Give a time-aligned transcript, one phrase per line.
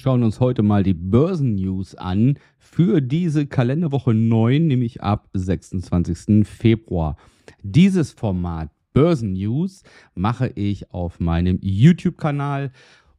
[0.00, 6.46] schauen uns heute mal die Börsennews an für diese Kalenderwoche 9, nämlich ab 26.
[6.48, 7.16] Februar.
[7.62, 9.82] Dieses Format Börsennews
[10.14, 12.72] mache ich auf meinem YouTube-Kanal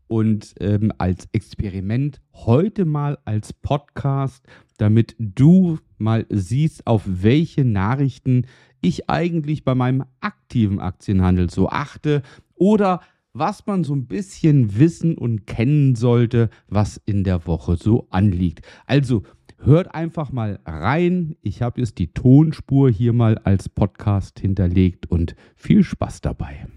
[0.08, 4.44] und ähm, als Experiment heute mal als Podcast,
[4.78, 8.48] damit du mal siehst, auf welche Nachrichten
[8.82, 12.24] ich eigentlich bei meinem aktiven Aktienhandel so achte
[12.56, 13.02] oder
[13.34, 18.62] was man so ein bisschen wissen und kennen sollte, was in der Woche so anliegt.
[18.86, 19.24] Also
[19.58, 21.36] hört einfach mal rein.
[21.42, 26.68] Ich habe jetzt die Tonspur hier mal als Podcast hinterlegt und viel Spaß dabei.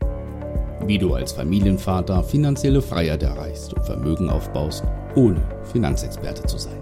[0.86, 4.84] Wie du als Familienvater finanzielle Freiheit erreichst und Vermögen aufbaust,
[5.16, 5.40] ohne
[5.72, 6.78] Finanzexperte zu sein.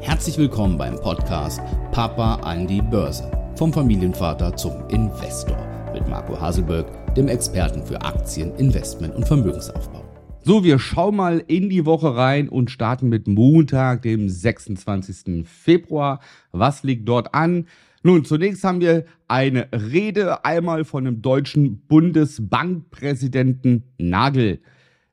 [0.00, 1.60] Herzlich willkommen beim Podcast
[1.92, 3.30] Papa an die Börse.
[3.56, 5.58] Vom Familienvater zum Investor
[5.92, 10.04] mit Marco Haselberg dem Experten für Aktien, Investment und Vermögensaufbau.
[10.42, 15.46] So, wir schauen mal in die Woche rein und starten mit Montag, dem 26.
[15.46, 16.20] Februar.
[16.52, 17.66] Was liegt dort an?
[18.02, 24.60] Nun, zunächst haben wir eine Rede einmal von dem deutschen Bundesbankpräsidenten Nagel.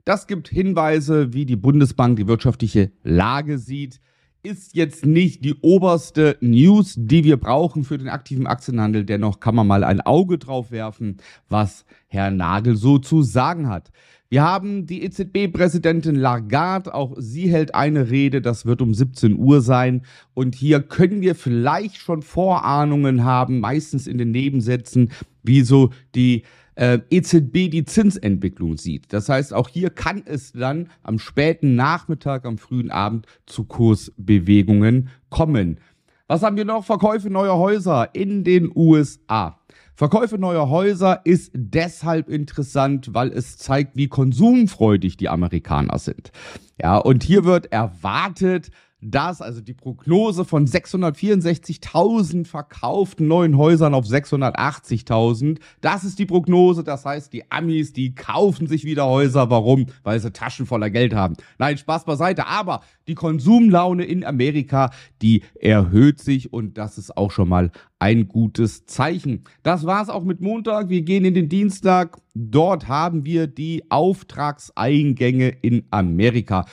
[0.04, 4.02] Das gibt Hinweise, wie die Bundesbank die wirtschaftliche Lage sieht
[4.44, 9.06] ist jetzt nicht die oberste News, die wir brauchen für den aktiven Aktienhandel.
[9.06, 11.18] Dennoch kann man mal ein Auge drauf werfen,
[11.50, 13.92] was Herr Nagel so zu sagen hat.
[14.32, 19.60] Wir haben die EZB-Präsidentin Lagarde, auch sie hält eine Rede, das wird um 17 Uhr
[19.60, 20.04] sein.
[20.34, 25.12] Und hier können wir vielleicht schon Vorahnungen haben, meistens in den Nebensätzen,
[25.44, 26.44] wie so die
[26.76, 29.12] äh, EZB die Zinsentwicklung sieht.
[29.12, 35.10] Das heißt, auch hier kann es dann am späten Nachmittag, am frühen Abend zu Kursbewegungen
[35.30, 35.82] kommen.
[36.28, 36.86] Was haben wir noch?
[36.86, 39.60] Verkäufe neuer Häuser in den USA.
[40.02, 46.32] Verkäufe neuer Häuser ist deshalb interessant, weil es zeigt, wie konsumfreudig die Amerikaner sind.
[46.82, 54.06] Ja, und hier wird erwartet, dass also die Prognose von 664.000 verkauften neuen Häusern auf
[54.06, 56.84] 680.000, das ist die Prognose.
[56.84, 59.50] Das heißt, die Amis, die kaufen sich wieder Häuser.
[59.50, 59.88] Warum?
[60.04, 61.36] Weil sie Taschen voller Geld haben.
[61.58, 62.48] Nein, Spaß beiseite.
[62.48, 64.92] Aber die Konsumlaune in Amerika,
[65.22, 69.44] die erhöht sich und das ist auch schon mal ein gutes Zeichen.
[69.64, 70.90] Das war's auch mit Montag.
[70.90, 72.18] Wir gehen in den Dienstag.
[72.34, 76.66] Dort haben wir die Auftragseingänge in Amerika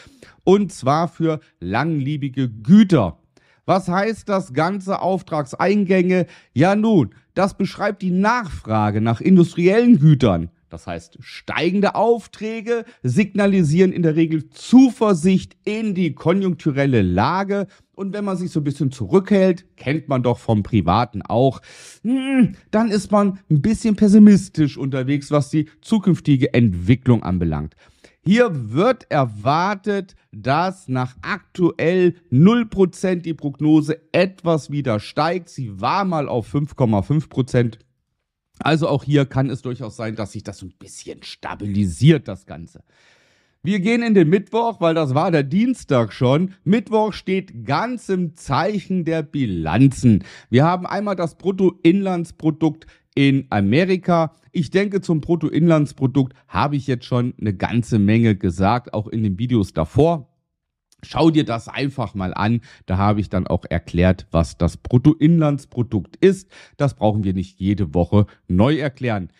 [0.48, 3.18] und zwar für langlebige Güter.
[3.66, 6.24] Was heißt das ganze Auftragseingänge?
[6.54, 10.48] Ja nun, das beschreibt die Nachfrage nach industriellen Gütern.
[10.70, 17.66] Das heißt, steigende Aufträge signalisieren in der Regel Zuversicht in die konjunkturelle Lage.
[17.94, 21.60] Und wenn man sich so ein bisschen zurückhält, kennt man doch vom Privaten auch,
[22.04, 27.76] hm, dann ist man ein bisschen pessimistisch unterwegs, was die zukünftige Entwicklung anbelangt.
[28.24, 35.48] Hier wird erwartet, dass nach aktuell 0% die Prognose etwas wieder steigt.
[35.48, 37.78] Sie war mal auf 5,5%.
[38.58, 42.44] Also auch hier kann es durchaus sein, dass sich das so ein bisschen stabilisiert, das
[42.44, 42.82] Ganze.
[43.62, 46.54] Wir gehen in den Mittwoch, weil das war der Dienstag schon.
[46.64, 50.24] Mittwoch steht ganz im Zeichen der Bilanzen.
[50.48, 52.86] Wir haben einmal das Bruttoinlandsprodukt
[53.18, 54.32] in Amerika.
[54.52, 59.40] Ich denke, zum Bruttoinlandsprodukt habe ich jetzt schon eine ganze Menge gesagt, auch in den
[59.40, 60.28] Videos davor.
[61.02, 62.60] Schau dir das einfach mal an.
[62.86, 66.48] Da habe ich dann auch erklärt, was das Bruttoinlandsprodukt ist.
[66.76, 69.30] Das brauchen wir nicht jede Woche neu erklären.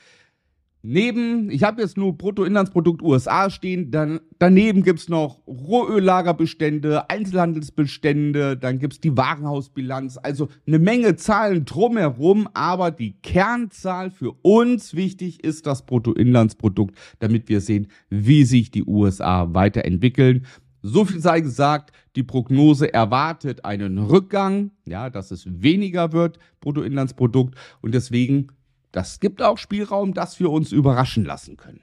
[0.90, 8.78] Neben, ich habe jetzt nur Bruttoinlandsprodukt USA stehen, dann daneben gibt's noch Rohöllagerbestände, Einzelhandelsbestände, dann
[8.78, 15.66] gibt's die Warenhausbilanz, also eine Menge Zahlen drumherum, aber die Kernzahl für uns wichtig ist
[15.66, 20.46] das Bruttoinlandsprodukt, damit wir sehen, wie sich die USA weiterentwickeln.
[20.80, 27.56] So viel sei gesagt, die Prognose erwartet einen Rückgang, ja, dass es weniger wird, Bruttoinlandsprodukt,
[27.82, 28.48] und deswegen
[28.92, 31.80] das gibt auch Spielraum, dass wir uns überraschen lassen können.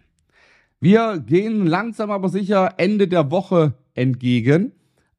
[0.79, 4.73] Wir gehen langsam aber sicher Ende der Woche entgegen.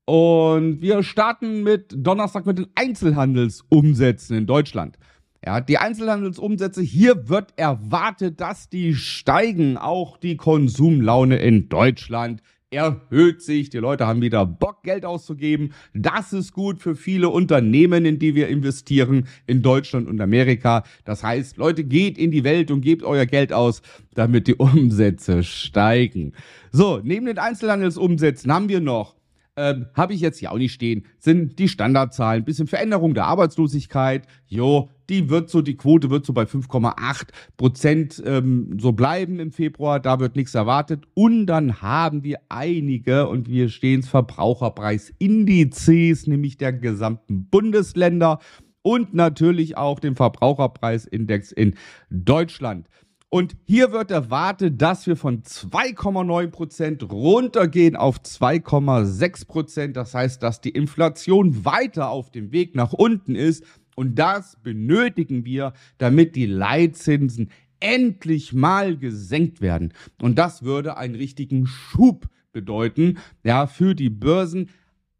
[0.05, 4.99] Und wir starten mit Donnerstag mit den Einzelhandelsumsätzen in Deutschland.
[5.45, 9.77] Ja, die Einzelhandelsumsätze, hier wird erwartet, dass die steigen.
[9.77, 12.43] Auch die Konsumlaune in Deutschland
[12.77, 13.71] erhöht sich.
[13.71, 15.73] Die Leute haben wieder Bock, Geld auszugeben.
[15.95, 20.85] Das ist gut für viele Unternehmen, in die wir investieren, in Deutschland und Amerika.
[21.05, 23.83] Das heißt, Leute, geht in die Welt und gebt euer Geld aus,
[24.15, 26.33] damit die Umsätze steigen.
[26.71, 29.17] So, neben den Einzelhandelsumsätzen haben wir noch
[29.57, 34.27] ähm, habe ich jetzt hier auch nicht stehen, sind die Standardzahlen, bisschen Veränderung der Arbeitslosigkeit,
[34.47, 39.51] jo, die wird so, die Quote wird so bei 5,8 Prozent ähm, so bleiben im
[39.53, 40.01] Februar.
[40.01, 41.05] Da wird nichts erwartet.
[41.15, 48.41] Und dann haben wir einige, und wir stehen es Verbraucherpreisindizes, nämlich der gesamten Bundesländer
[48.83, 51.75] und natürlich auch den Verbraucherpreisindex in
[52.09, 52.87] Deutschland.
[53.29, 59.97] Und hier wird erwartet, dass wir von 2,9 Prozent runtergehen auf 2,6 Prozent.
[59.97, 63.65] Das heißt, dass die Inflation weiter auf dem Weg nach unten ist.
[63.97, 67.51] Und das benötigen wir, damit die Leitzinsen
[67.81, 69.93] endlich mal gesenkt werden.
[70.21, 74.71] Und das würde einen richtigen Schub bedeuten, ja, für die Börsen.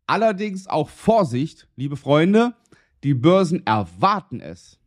[0.07, 2.55] Allerdings auch Vorsicht, liebe Freunde,
[3.03, 4.79] die Börsen erwarten es.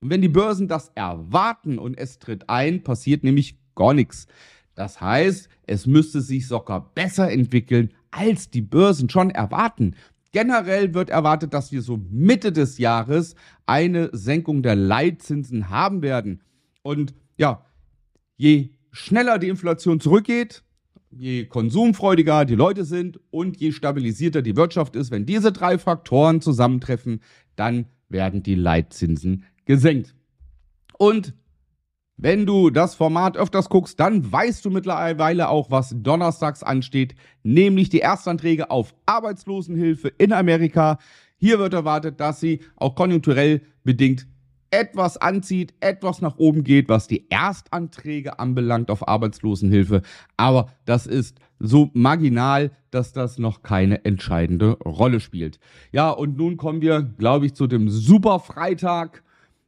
[0.00, 4.26] Und wenn die Börsen das erwarten und es tritt ein, passiert nämlich gar nichts.
[4.74, 9.96] Das heißt, es müsste sich sogar besser entwickeln, als die Börsen schon erwarten.
[10.32, 13.34] Generell wird erwartet, dass wir so Mitte des Jahres
[13.66, 16.42] eine Senkung der Leitzinsen haben werden.
[16.82, 17.64] Und ja,
[18.36, 20.62] je schneller die Inflation zurückgeht,
[21.10, 26.40] je konsumfreudiger die Leute sind und je stabilisierter die Wirtschaft ist, wenn diese drei Faktoren
[26.40, 27.20] zusammentreffen,
[27.56, 30.14] dann werden die Leitzinsen gesenkt.
[30.98, 31.34] Und
[32.18, 37.88] wenn du das Format öfters guckst, dann weißt du mittlerweile auch, was donnerstags ansteht, nämlich
[37.88, 40.98] die Erstanträge auf Arbeitslosenhilfe in Amerika.
[41.36, 44.26] Hier wird erwartet, dass sie auch konjunkturell bedingt
[44.70, 50.02] etwas anzieht, etwas nach oben geht, was die Erstanträge anbelangt auf Arbeitslosenhilfe.
[50.36, 55.58] Aber das ist so marginal, dass das noch keine entscheidende Rolle spielt.
[55.92, 59.22] Ja, und nun kommen wir, glaube ich, zu dem Superfreitag.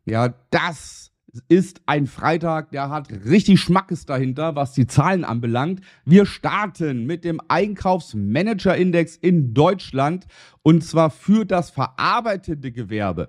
[0.04, 1.09] Ja, das
[1.48, 5.80] ist ein Freitag, der hat richtig Schmackes dahinter, was die Zahlen anbelangt.
[6.04, 10.26] Wir starten mit dem Einkaufsmanager-Index in Deutschland
[10.62, 13.28] und zwar für das verarbeitende Gewerbe.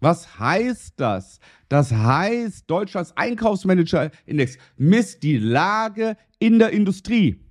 [0.00, 1.38] Was heißt das?
[1.68, 7.43] Das heißt, Deutschlands Einkaufsmanager-Index misst die Lage in der Industrie.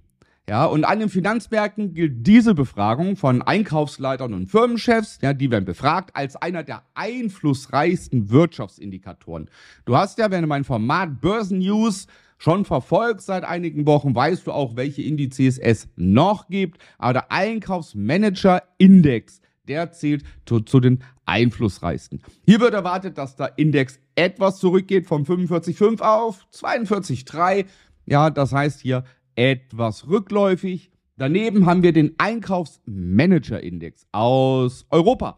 [0.49, 5.63] Ja, und an den Finanzmärkten gilt diese Befragung von Einkaufsleitern und Firmenchefs, ja, die werden
[5.63, 9.49] befragt, als einer der einflussreichsten Wirtschaftsindikatoren.
[9.85, 12.07] Du hast ja, wenn du mein Format Börsen News
[12.37, 16.81] schon verfolgst seit einigen Wochen, weißt du auch, welche Indizes es noch gibt.
[16.97, 22.21] Aber der Einkaufsmanager-Index, der zählt zu, zu, den einflussreichsten.
[22.45, 27.63] Hier wird erwartet, dass der Index etwas zurückgeht von 45,5 auf 42,3.
[28.05, 29.05] Ja, das heißt hier
[29.35, 30.91] etwas rückläufig.
[31.17, 35.37] Daneben haben wir den Einkaufsmanager-Index aus Europa.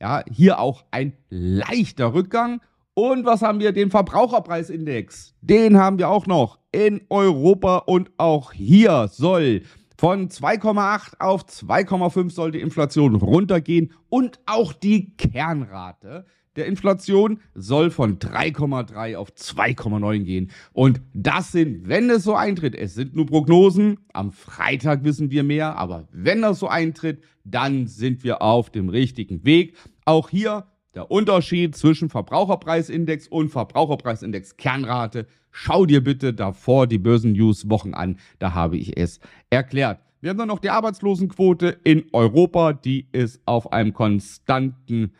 [0.00, 2.60] Ja, hier auch ein leichter Rückgang.
[2.94, 3.72] Und was haben wir?
[3.72, 5.34] Den Verbraucherpreisindex.
[5.40, 9.62] Den haben wir auch noch in Europa und auch hier soll
[9.98, 17.90] von 2,8 auf 2,5 soll die Inflation runtergehen und auch die Kernrate der Inflation soll
[17.90, 20.50] von 3,3 auf 2,9 gehen.
[20.72, 25.42] Und das sind, wenn es so eintritt, es sind nur Prognosen, am Freitag wissen wir
[25.42, 29.76] mehr, aber wenn das so eintritt, dann sind wir auf dem richtigen Weg.
[30.04, 35.26] Auch hier der Unterschied zwischen Verbraucherpreisindex und Verbraucherpreisindex Kernrate.
[35.50, 39.20] Schau dir bitte davor die Börsen-News Wochen an, da habe ich es
[39.50, 40.00] erklärt.
[40.20, 45.12] Wir haben dann noch die Arbeitslosenquote in Europa, die ist auf einem konstanten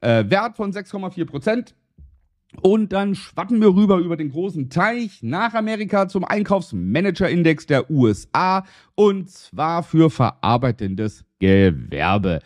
[0.00, 1.74] äh, Wert von 6,4 Prozent.
[2.62, 8.64] Und dann schwappen wir rüber über den großen Teich nach Amerika zum Einkaufsmanager-Index der USA
[8.94, 12.40] und zwar für verarbeitendes Gewerbe.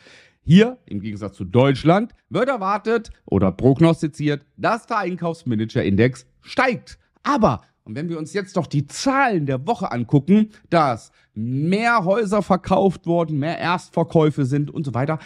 [0.44, 6.99] Hier, im Gegensatz zu Deutschland, wird erwartet oder prognostiziert, dass der Einkaufsmanager-Index steigt.
[7.23, 12.42] Aber und wenn wir uns jetzt doch die Zahlen der Woche angucken, dass mehr Häuser
[12.42, 15.18] verkauft wurden, mehr Erstverkäufe sind und so weiter,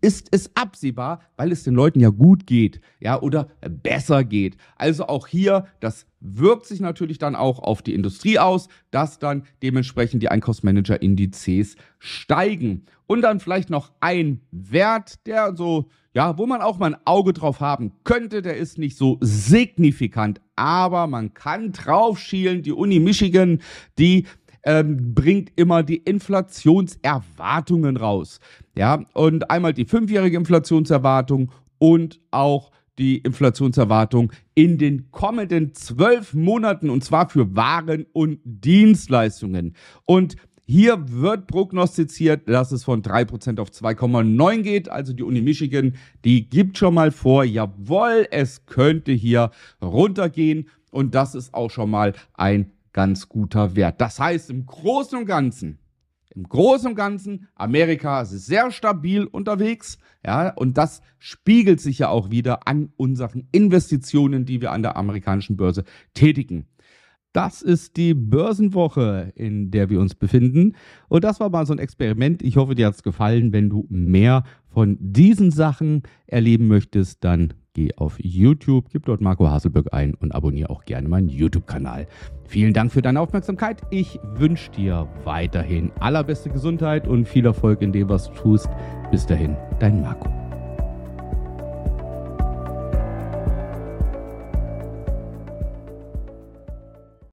[0.00, 4.56] ist es absehbar, weil es den Leuten ja gut geht, ja, oder besser geht.
[4.76, 9.44] Also auch hier, das wirkt sich natürlich dann auch auf die Industrie aus, dass dann
[9.62, 12.84] dementsprechend die Einkaufsmanager-Indizes steigen.
[13.06, 17.32] Und dann vielleicht noch ein Wert, der so ja, wo man auch mal ein Auge
[17.32, 18.42] drauf haben könnte.
[18.42, 22.62] Der ist nicht so signifikant, aber man kann drauf schielen.
[22.62, 23.60] Die Uni Michigan,
[23.98, 24.26] die
[24.64, 28.40] ähm, bringt immer die Inflationserwartungen raus.
[28.76, 36.90] Ja, und einmal die fünfjährige Inflationserwartung und auch die Inflationserwartung in den kommenden zwölf Monaten
[36.90, 39.74] und zwar für Waren und Dienstleistungen.
[40.04, 44.88] Und hier wird prognostiziert, dass es von 3% auf 2,9 geht.
[44.88, 49.50] Also die Uni Michigan, die gibt schon mal vor, jawohl, es könnte hier
[49.82, 50.68] runtergehen.
[50.90, 54.00] Und das ist auch schon mal ein ganz guter Wert.
[54.00, 55.78] Das heißt, im Großen und Ganzen
[56.34, 62.08] im Großen und Ganzen, Amerika ist sehr stabil unterwegs, ja, und das spiegelt sich ja
[62.08, 65.84] auch wieder an unseren Investitionen, die wir an der amerikanischen Börse
[66.14, 66.66] tätigen.
[67.32, 70.76] Das ist die Börsenwoche, in der wir uns befinden.
[71.08, 72.42] Und das war mal so ein Experiment.
[72.42, 73.54] Ich hoffe, dir hat es gefallen.
[73.54, 79.48] Wenn du mehr von diesen Sachen erleben möchtest, dann geh auf YouTube, gib dort Marco
[79.48, 82.06] Haselböck ein und abonniere auch gerne meinen YouTube-Kanal.
[82.46, 83.82] Vielen Dank für deine Aufmerksamkeit.
[83.90, 88.68] Ich wünsche dir weiterhin allerbeste Gesundheit und viel Erfolg in dem, was du tust.
[89.10, 90.41] Bis dahin, dein Marco.